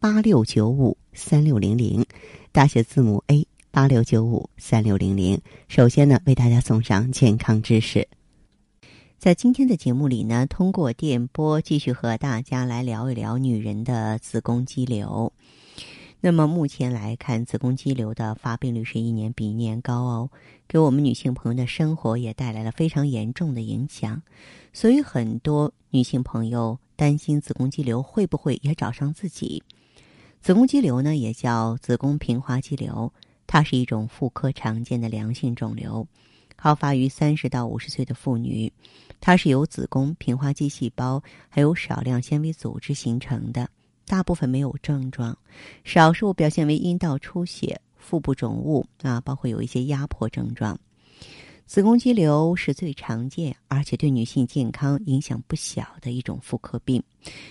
[0.00, 2.02] 八六九五三六零零，
[2.52, 5.38] 大写字母 A 八六九五三六零零。
[5.68, 8.08] 首先呢，为大家送上健康知识。
[9.18, 15.30] 在今天的节目里呢，通过电波继续和大家来聊一聊女人的子宫肌瘤。
[16.22, 20.30] 那么目前来看，子宫肌瘤的发病率是一年比一年高哦，
[20.66, 24.22] 给我们女性朋友的生活也带来了非常严重的影响。
[24.72, 29.62] 所以很多女性朋友担心子宫肌瘤会不会也找上自己。
[30.40, 33.12] 子宫肌瘤呢，也叫子宫平滑肌瘤，
[33.46, 36.06] 它是一种妇科常见的良性肿瘤，
[36.56, 38.72] 好发于三十到五十岁的妇女。
[39.20, 43.68] 它是由子宫平滑肌细胞还有少量纤维组织形成的，
[44.06, 45.36] 大部分没有症状，
[45.84, 50.76] 少数表现为阴道出血、腹部肿物啊，包括有一些压迫症状。
[51.66, 57.00] 子宫肌瘤是最常见而且对女性健康影响不小的一种妇科病。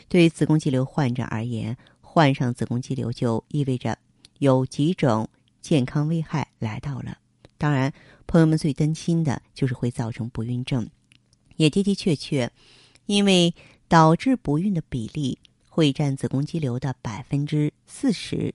[0.09, 1.77] 对于子宫肌瘤患者而言，
[2.11, 3.95] 患上子宫肌瘤就意味着
[4.39, 5.29] 有几种
[5.61, 7.15] 健康危害来到了。
[7.55, 7.93] 当然，
[8.25, 10.89] 朋友们最担心的就是会造成不孕症。
[11.57, 12.51] 也的的确确，
[13.05, 13.53] 因为
[13.87, 15.37] 导致不孕的比例
[15.69, 18.51] 会占子宫肌瘤的百分之四十。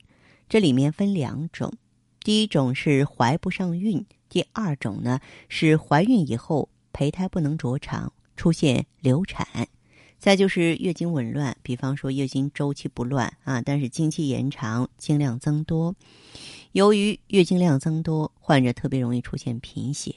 [0.49, 1.73] 这里面分两种，
[2.25, 9.69] 第一种是怀不上孕，第二种呢是怀孕以后胚胎不能着床，出现流产。
[10.25, 15.95] 再就是月经紊乱，比方说月经周期不乱啊，但是经期延长、经量增多。
[16.73, 20.15] 由于月经量增多，患者特别容易出现贫血。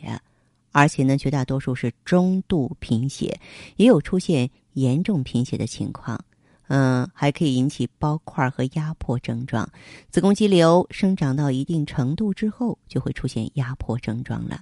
[0.72, 3.38] 而且呢，绝大多数是中度贫血，
[3.76, 6.24] 也有出现严重贫血的情况。
[6.70, 9.70] 嗯，还可以引起包块和压迫症状。
[10.10, 14.62] 子宫肌瘤生长到一定程度之后，就会出现压迫症状了。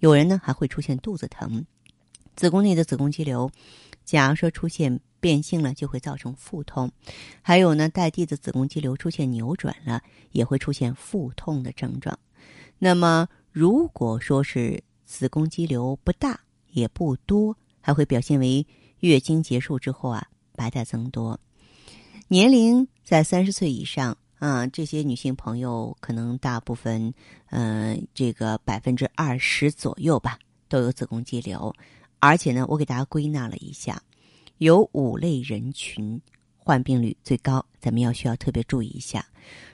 [0.00, 1.64] 有人呢还会出现肚子疼。
[2.40, 3.50] 子宫内的子宫肌瘤，
[4.02, 6.90] 假如说出现变性了，就会造成腹痛。
[7.42, 10.02] 还有呢，带蒂的子宫肌瘤出现扭转了，
[10.32, 12.18] 也会出现腹痛的症状。
[12.78, 16.40] 那么，如果说是子宫肌瘤不大
[16.70, 18.66] 也不多，还会表现为
[19.00, 21.38] 月经结束之后啊白带增多。
[22.28, 27.12] 年龄在三十岁以上啊，这些女性朋友可能大部分，
[27.50, 30.38] 嗯，这个百分之二十左右吧，
[30.70, 31.70] 都有子宫肌瘤。
[32.20, 34.00] 而且呢，我给大家归纳了一下，
[34.58, 36.20] 有五类人群
[36.56, 39.26] 患病率最高，咱们要需要特别注意一下。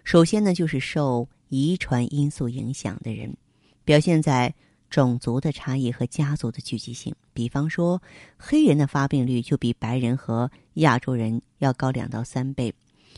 [0.03, 3.37] 首先呢，就是受遗传因素影响的人，
[3.85, 4.55] 表现在。
[4.89, 8.01] 种族的差异和家族的聚集性，比方说，
[8.37, 12.73] 黑人的发病率就比白人和亚洲人要高两到三倍。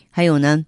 [0.08, 0.64] 还有呢，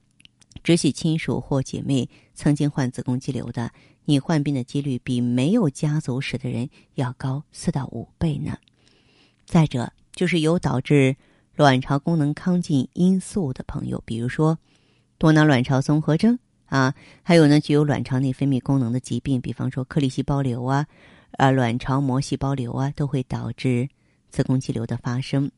[0.62, 3.72] 直系亲属或姐妹曾经患子宫肌瘤的，
[4.04, 8.58] 你患病的几率比没有家族史的人要高四到五倍呢。
[9.44, 11.16] 再者，就是有导致
[11.54, 14.58] 卵巢功能亢进因素的朋友，比如说
[15.18, 16.38] 多囊卵巢综合征。
[16.66, 16.94] 啊，
[17.24, 20.86] 还有呢，具有卵巢内分泌功能的疾病，比方说颗粒细胞瘤啊，
[21.32, 23.88] 啊，卵巢膜细胞瘤啊，都会导致
[24.28, 25.50] 子宫肌瘤的发生。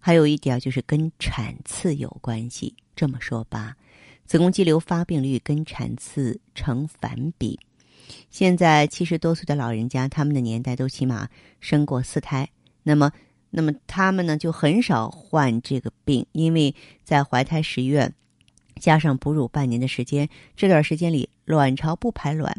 [0.00, 2.74] 还有一点就是跟产次有关系。
[2.96, 3.76] 这么说吧，
[4.26, 7.58] 子宫肌瘤发病率跟产次成反比。
[8.30, 11.28] 现在七十多岁的老人家，他们的年代都起码
[11.60, 12.48] 生过四胎，
[12.82, 13.10] 那么，
[13.50, 18.12] 那么他们呢就很少患这个病，因为在怀胎十月。
[18.80, 22.52] 加上哺乳半年的时间，这段时间里卵巢不排卵，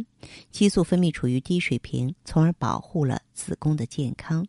[0.49, 4.47] 激素分泌处于低水平，从而保护了子宫的健康。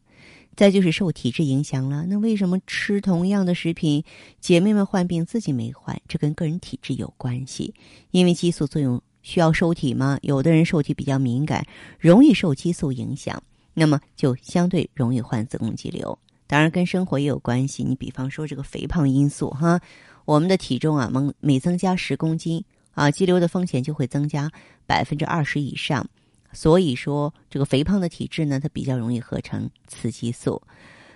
[0.57, 4.03] 再就是受体质影响了，那为什么吃同样的食品，
[4.41, 6.01] 姐妹们患病自己没患？
[6.09, 7.75] 这跟个人体质有关系，
[8.11, 10.19] 因为激素作用需要受体嘛。
[10.23, 11.63] 有的人受体比较敏感，
[12.01, 13.41] 容易受激素影响，
[13.75, 16.19] 那么就相对容易患子宫肌瘤。
[16.47, 19.79] 当然跟生活也有关系，你比方说这个肥胖因素哈。
[20.25, 22.65] 我们的体重啊，每每增加十公斤
[22.95, 24.51] 啊，肌瘤的风险就会增加
[24.87, 26.09] 百分之二十以上。
[26.57, 30.63] 所以说，这个肥胖的体质呢，它比较容易合成雌激素。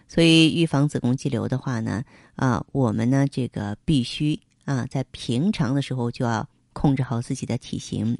[0.06, 2.04] 所以，预防子宫肌瘤的话呢，
[2.36, 8.18] 啊，我们呢这个必须啊，在平常的时候就要控制好自己的体型，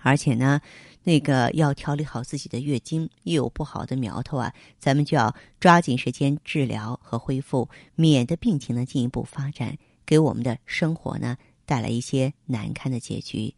[0.00, 0.58] 而且呢，
[1.02, 3.06] 那个要调理好自己的月经。
[3.24, 9.76] 一有不好的苗头啊，咱们就要抓紧时间治疗和恢复，免得病情呢进一步发展。
[10.06, 11.36] 给我们的生活呢
[11.66, 13.52] 带来一些难堪的结局。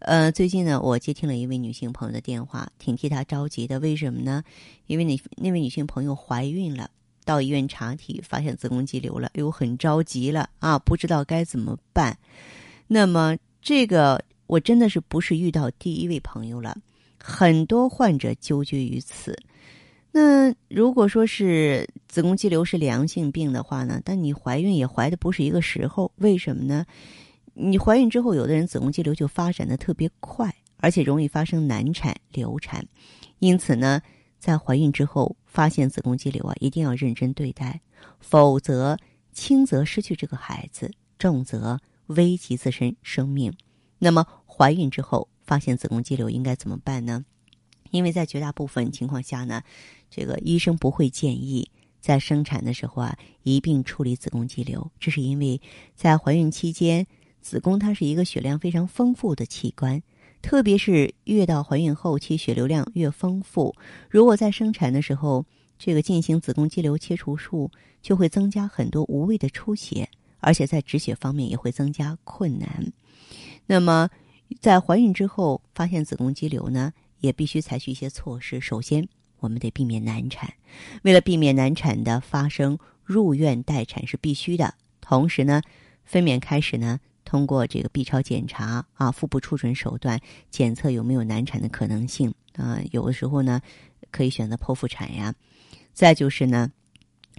[0.00, 3.80] 呃，最近呢，我接听了一位女性朋友的电话，挺替她着急的。
[3.80, 4.42] 为什么呢？
[4.86, 6.88] 因为那那位女性朋友怀孕了，
[7.24, 12.16] 到医院查体发现子宫肌瘤了，又很着急了啊，不知道该怎么办。
[12.86, 16.76] 那么这个我真的是不是遇到第一位朋友了？
[17.20, 19.36] 很多患者纠结于此。
[20.12, 24.00] 那如果说是子宫肌瘤是良性病的话呢？
[24.04, 26.86] 但你怀孕也怀的不是一个时候，为什么呢？
[27.60, 32.86] 你怀孕之后，有的人子宫肌瘤就发展的特别快，而且容易发生难产、流产。
[33.40, 34.00] 因此呢，
[34.38, 37.80] 在怀孕之后发现子宫肌瘤啊，一定要认真对待，
[38.20, 38.96] 否则
[39.32, 43.52] 轻则失去这个孩子，重则危及自身生命。
[43.98, 47.24] 那么怀孕之后发现子宫肌瘤应该怎么办呢？
[47.90, 49.62] 因为在绝大部分情况下呢，
[50.08, 51.68] 这个医生不会建议
[52.00, 55.60] 在生产的时候啊一并处理子宫肌瘤，这是因为
[55.96, 57.06] 在怀孕期间，
[57.40, 60.02] 子宫它是一个血量非常丰富的器官，
[60.42, 63.74] 特别是越到怀孕后期，血流量越丰富。
[64.08, 65.44] 如果在生产的时候
[65.78, 67.70] 这个进行子宫肌瘤切除术，
[68.02, 70.08] 就会增加很多无谓的出血，
[70.40, 72.92] 而且在止血方面也会增加困难。
[73.66, 74.08] 那么
[74.60, 76.92] 在怀孕之后发现子宫肌瘤呢？
[77.20, 78.60] 也必须采取一些措施。
[78.60, 79.04] 首先，
[79.40, 80.54] 我们得避免难产。
[81.02, 84.72] 为了避免难产的发生，入院待产是必须的。
[85.00, 85.60] 同时呢，
[86.04, 92.80] 分娩开始呢，通过这个 B 超检查啊，腹部触诊手段检测有没有难产的可能性啊。
[92.90, 93.60] 有的时候呢，
[94.10, 95.34] 可以选择剖腹产呀。
[95.92, 96.72] 再就是呢，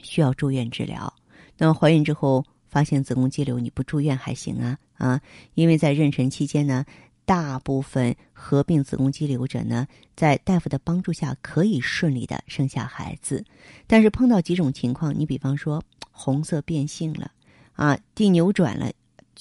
[0.04, 1.12] 需要住院治疗。
[1.58, 5.20] 那么怀孕之后发现子宫肌瘤，你不住院还行啊啊，
[5.56, 6.86] 因为在妊娠期间呢。
[7.26, 13.46] 大部分合并子宫肌瘤者呢，在大夫的帮助下可以顺利的生下孩子，
[13.86, 17.30] 但是碰到几种情况，你比方说红色变性了，
[17.74, 18.92] 啊，地扭转了，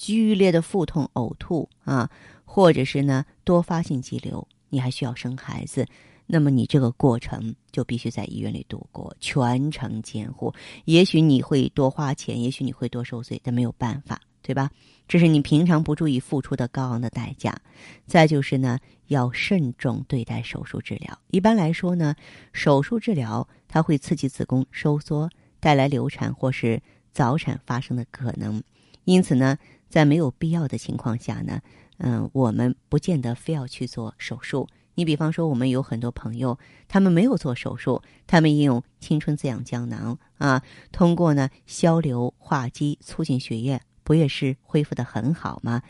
[0.01, 2.09] 剧烈的腹痛、呕吐啊，
[2.45, 5.85] 或者是呢多发性肌瘤，你还需要生孩子，
[6.25, 10.53] 那么你这个过程就必须在医院里度过，全程监护。
[10.85, 14.21] 也许你会多花钱，也许你会多受罪，但没有办法。
[14.41, 14.71] 对吧？
[15.07, 17.55] 这是你平常不注意付出的高昂的代价。
[18.07, 21.19] 再就是呢，要慎重对待手术治疗。
[21.29, 22.15] 一般来说呢，
[22.51, 25.29] 手术治疗它会刺激子宫收缩，
[25.59, 26.81] 带来流产或是
[27.11, 28.63] 早产发生的可能。
[29.03, 29.55] 因此呢，
[29.89, 31.59] 在没有必要的情况下呢，
[31.97, 34.67] 嗯，我们不见得非要去做手术。
[34.95, 36.57] 你比方说，我们有很多朋友，
[36.87, 43.81] 他们没有做手术，他们应用青春滋养胶囊啊，通过呢消瘤化积，促进血液。
[44.03, 45.83] 不也是恢复的很好吗？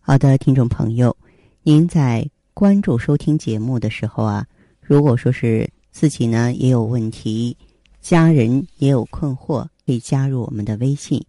[0.00, 1.14] 好的，听众朋友，
[1.62, 4.46] 您在关注收听节目的时候啊，
[4.80, 7.54] 如果说是自己呢也有问题，
[8.00, 11.22] 家人也有困惑，可以加入我们的微信，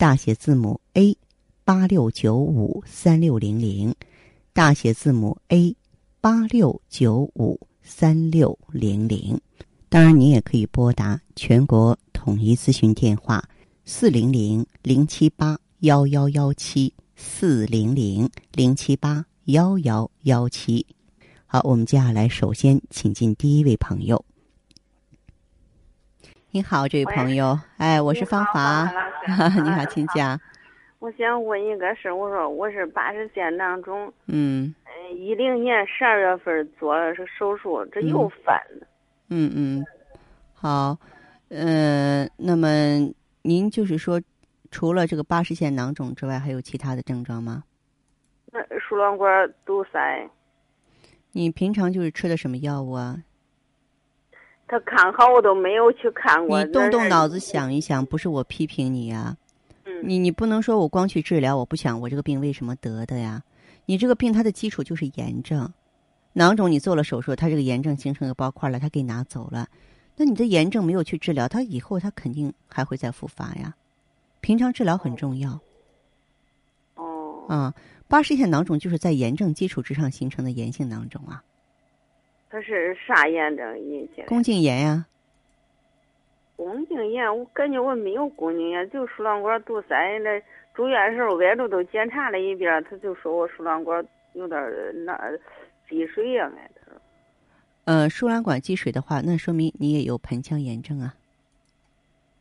[0.00, 1.14] 大写字母 A
[1.62, 3.94] 八六九五三六零零，
[4.54, 5.76] 大写字母 A
[6.22, 9.38] 八六九五三六零零。
[9.90, 13.46] 当然，你也可以拨打全国统一咨询电话。
[13.84, 20.86] 四零零零七八幺幺幺七，四零零零七八幺幺幺七。
[21.44, 24.24] 好，我们接下来首先请进第一位朋友。
[26.52, 28.90] 你好，这位朋友，哎，我是芳华，
[29.24, 30.38] 你好， 请讲。
[30.98, 38.86] 我想问一个事，我说我是八十线囊肿，嗯，嗯，一零年十二月份做了手术，这又犯了。
[39.28, 39.84] 嗯嗯，
[40.54, 40.96] 好，
[41.48, 42.68] 嗯，那么。
[43.42, 44.20] 您就是说，
[44.70, 47.64] 除了这个八十线囊肿之外，还有其他的症状吗？
[48.52, 50.28] 那输卵管堵塞。
[51.32, 53.16] 你平常就是吃的什么药物啊？
[54.70, 56.62] 他看好我都没有去看过。
[56.62, 59.36] 你动动脑子想一想，不是我批评你呀。
[59.84, 60.02] 嗯。
[60.04, 63.42] 你你不能说我光去治疗，我不想我这个病为什么得的呀？
[63.86, 65.68] 你这个病它的基础就是炎症，
[66.34, 69.66] 囊肿你做了手术，它这个炎症形成个包块了，它给拿走了。
[70.14, 73.74] 那你的炎症没有去治疗，它以后它肯定还会再复发呀。
[74.40, 75.58] 平常治疗很重要。
[76.94, 77.44] 哦。
[77.48, 77.74] 啊，
[78.06, 81.42] 八十线囊肿就是在炎症基础之上形成的炎性囊肿啊。
[82.50, 84.26] 它是啥炎症引起的？
[84.26, 85.06] 宫颈炎呀。
[86.56, 90.18] 宫颈炎，我感觉我没有宫颈炎，就输卵管堵塞。
[90.18, 90.42] 那
[90.74, 94.04] 住院时候外头都检查了一遍，他就说我输卵管
[94.34, 94.60] 有点
[95.06, 95.18] 那
[95.88, 96.70] 积水呀，哎。
[97.84, 101.14] 呃，输卵管积水的话，那说明你也有盆腔炎症啊。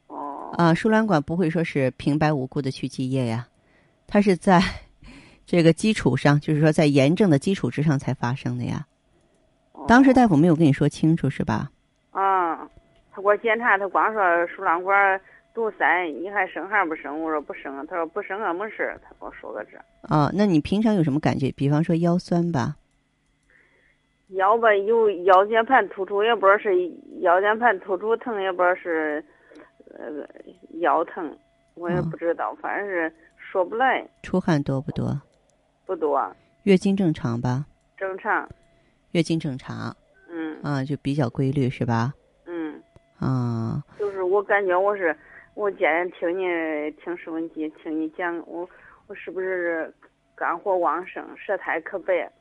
[0.08, 0.54] 哦。
[0.58, 3.48] 啊，输卵管不会说是平白无故的去积液呀，
[4.06, 4.60] 它是在
[5.46, 8.86] 这个基础上，就是说在炎症的基础之上才发生的呀。
[9.90, 11.72] 当时大夫没有跟你说清楚是吧？
[12.12, 12.58] 啊，
[13.12, 15.20] 他给我检查，他光说输卵管
[15.52, 17.20] 堵塞，你还生孩不生？
[17.20, 17.84] 我说不生。
[17.88, 18.96] 他说不生啊，没事。
[19.04, 19.80] 他跟我说个这。
[20.04, 21.52] 啊，那你平常有什么感觉？
[21.54, 22.76] 比方说腰酸吧？
[24.28, 26.70] 腰吧，有腰间盘突出，也不知道是
[27.22, 29.26] 腰间盘突出疼，也不知道是
[29.98, 30.24] 呃
[30.82, 31.36] 腰疼，
[31.74, 34.08] 我也不知道，反正是说不来。
[34.22, 35.20] 出汗多不多？
[35.88, 36.32] 不多。
[36.62, 37.66] 月经正常吧？
[37.98, 38.48] 正常。
[39.12, 39.96] 月经正常。
[40.30, 40.60] 嗯。
[40.64, 42.14] 啊，就比较规律是吧？
[42.46, 42.82] 嗯。
[43.20, 43.84] 啊。
[43.98, 45.16] 就是我感觉我是，
[45.54, 48.68] 我今天听你听收音机听你讲，我
[49.08, 49.94] 我是不是
[50.36, 52.32] 肝火旺盛，舌苔可白？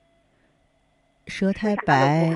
[1.26, 2.34] 舌苔白，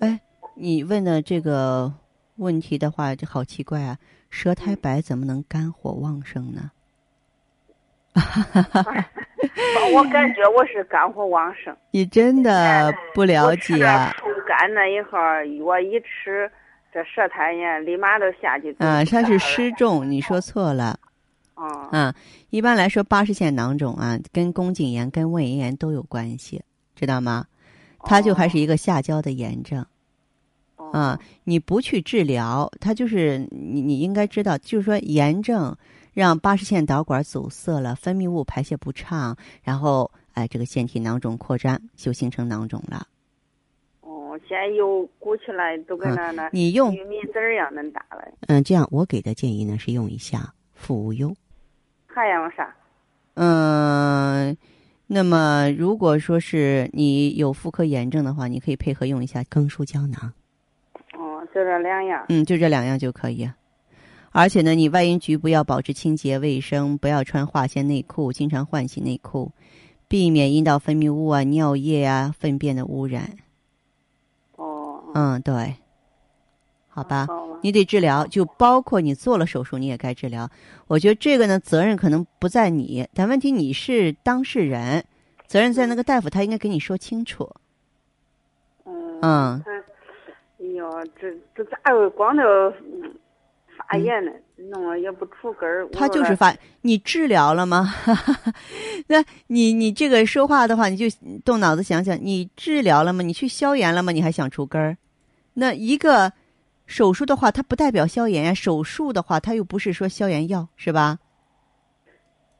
[0.00, 0.20] 哎，
[0.56, 1.92] 你问的这个
[2.36, 3.96] 问题的话，就好奇怪啊！
[4.28, 6.72] 舌苔白怎么能肝火旺盛呢？
[9.92, 11.74] 我感觉我是肝火旺盛。
[11.90, 13.76] 你真的不了解。
[13.76, 15.18] 疏肝那一号，
[15.64, 16.50] 我一吃，
[16.92, 18.74] 这舌苔呢，立马都下去。
[18.78, 20.98] 嗯，它是湿重，你说错了。
[21.54, 21.88] 哦。
[21.90, 22.14] 啊，
[22.50, 26.62] 一般来说，八十腺囊肿啊，跟宫颈炎、跟胃炎都有关系，
[26.94, 27.46] 知道吗？
[28.06, 29.82] 它就还是一个下焦的炎症，
[30.92, 35.74] 啊，你不去治疗，它就是你你应该知道，就是说炎症
[36.14, 43.06] 让巴氏腺导管阻塞了，分泌物排泄不畅，然后哎，这个腺体囊肿扩张就形成囊肿了。
[44.00, 48.24] 哦，现在又鼓起来，都跟那那你用玉米籽儿一样能大了。
[48.46, 51.34] 嗯，这样我给的建议呢是用一下复无忧。
[52.06, 52.74] 还用啥？
[53.34, 54.56] 嗯。
[55.06, 60.32] 那么，如果说是你有妇科炎症的话，你可以配合用一下更舒胶囊。
[61.12, 62.24] 哦，就这两样。
[62.30, 63.48] 嗯，就这两样就可以。
[64.36, 69.52] 而且呢，你外阴局部要保持清洁卫生，不要穿化纤内裤，经常换洗内裤，
[70.08, 73.30] 避免阴道分泌物啊、尿液啊、粪便的污染。
[74.56, 75.00] 哦。
[75.14, 75.76] 嗯，对。
[76.88, 77.28] 好吧，
[77.62, 80.50] 你得治疗，就包括你做了手术，你也该治疗。
[80.88, 85.04] 我觉得这个呢，责任可能不在你，但问题你是当事人，
[85.46, 87.48] 责任在那个大夫，他应该给你说清楚。
[88.84, 89.20] 嗯。
[89.22, 89.64] 嗯。
[90.58, 91.76] 哎呦，这这咋
[92.16, 92.42] 光头
[93.76, 94.32] 发炎了？
[94.56, 95.86] 弄了也不除根儿。
[95.92, 97.86] 他就是发，你治疗了吗？
[99.08, 101.06] 那你你这个说话的话，你就
[101.44, 103.22] 动脑子想想，你治疗了吗？
[103.22, 104.12] 你去消炎了吗？
[104.12, 104.96] 你还想除根儿？
[105.54, 106.32] 那一个。
[106.86, 108.52] 手术的话，它不代表消炎呀。
[108.52, 111.18] 手术的话，它又不是说消炎药，是吧？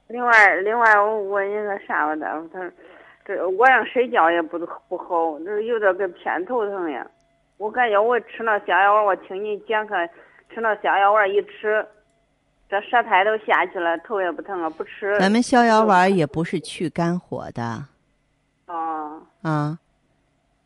[0.09, 2.59] 另外，另外，我问一个啥吧，大夫，他
[3.26, 7.06] 这晚上睡觉也不不好，这有点跟偏头疼呀。
[7.59, 9.94] 我感觉我吃那逍遥丸，我听你讲课，
[10.51, 11.87] 吃那逍遥丸一吃，
[12.69, 14.69] 这舌苔都下去了，头也不疼了。
[14.71, 15.19] 不吃。
[15.19, 17.85] 咱们逍遥丸也不是去肝火的。
[18.67, 19.23] 哦。
[19.43, 19.79] 啊，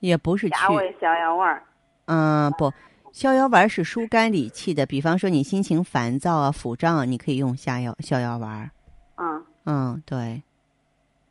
[0.01, 0.51] 也不是去。
[0.51, 1.63] 加味逍遥丸。
[2.07, 2.73] 嗯，不。
[3.11, 8.71] 逍遥丸是疏肝理气的，比方说你心情烦躁啊、腹胀啊，你可以用逍遥逍遥丸。
[9.17, 10.43] 嗯嗯，对。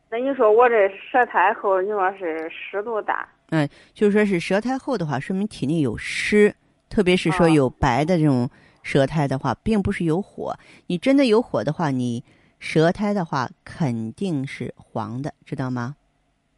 [0.10, 3.28] 那你说我这舌苔厚，你说是湿度大？
[3.52, 6.54] 嗯，就说是舌苔厚的话，说明体内有湿，
[6.90, 8.50] 特别是说有白的这种
[8.84, 10.56] 舌苔的话，并不是有火。
[10.88, 12.24] 你真的有火的话，你
[12.60, 15.96] 舌苔的话肯定是黄的，知道吗？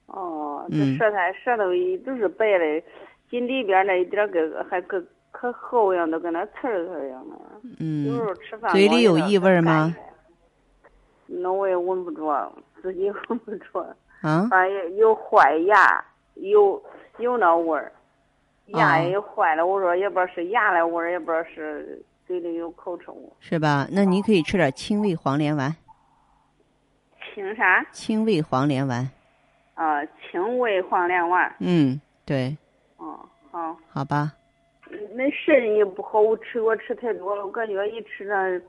[0.08, 2.84] 哦，这舌苔舌头一都是白的。
[3.30, 5.00] 心里边那一点个还可
[5.32, 7.36] 可厚样，都跟那刺儿刺儿样的。
[7.80, 8.08] 嗯。
[8.08, 8.72] 有时候吃饭。
[8.72, 9.96] 嘴里有异味吗？
[11.28, 13.86] 那我也闻不着，自己 闻不着。
[14.22, 14.48] 啊。
[14.50, 16.82] 反正有坏牙，有
[17.20, 17.92] 有那味儿，
[18.74, 19.66] 牙也坏了。
[19.66, 23.16] 我说也不知道是牙的味儿，也不知道是嘴里有口臭。
[23.40, 23.88] 是吧？
[23.92, 25.76] 那你可以吃点清胃黄连丸。
[27.34, 27.86] 清啥？
[27.92, 29.10] 清胃黄连丸。
[29.76, 31.56] 啊，清胃黄连丸。
[31.60, 32.58] 嗯，对。
[32.98, 33.20] 哦，
[33.52, 34.34] 好，好吧。
[35.14, 38.60] 那肾也不好，我吃我吃太多了，我感觉一吃那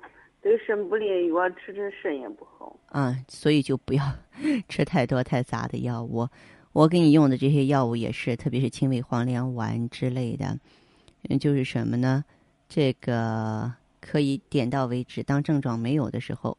[0.43, 2.77] 对肾不利药，吃吃肾也不好。
[2.93, 4.03] 嗯，所以就不要
[4.69, 6.29] 吃太多太杂的药物。
[6.73, 10.59] 我给你用的这些药物也是，特别是清胃黄连丸之类的，
[11.29, 12.25] 嗯，就是什么呢？
[12.69, 16.57] 这个可以点到为止，当症状没有的时候，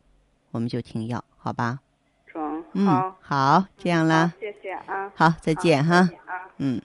[0.51, 1.80] 我们就停药，好吧？
[2.27, 2.86] 中，嗯，
[3.22, 4.34] 好，这样啦。
[4.39, 5.12] 谢谢啊。
[5.15, 6.10] 好，再见哈。
[6.58, 6.82] 嗯。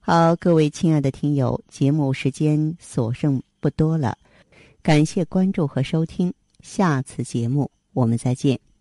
[0.00, 4.18] 好，各位亲爱的听友，节目时间所剩不多了，
[4.82, 8.71] 感谢关注和收听，下次节目我们再见。